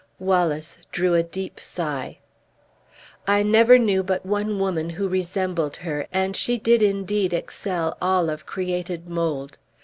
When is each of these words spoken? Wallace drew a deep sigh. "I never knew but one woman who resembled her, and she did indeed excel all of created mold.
Wallace 0.17 0.79
drew 0.91 1.13
a 1.13 1.21
deep 1.21 1.59
sigh. 1.59 2.17
"I 3.27 3.43
never 3.43 3.77
knew 3.77 4.01
but 4.01 4.25
one 4.25 4.57
woman 4.57 4.89
who 4.89 5.07
resembled 5.07 5.75
her, 5.75 6.07
and 6.11 6.35
she 6.35 6.57
did 6.57 6.81
indeed 6.81 7.33
excel 7.35 7.95
all 8.01 8.31
of 8.31 8.47
created 8.47 9.07
mold. 9.07 9.59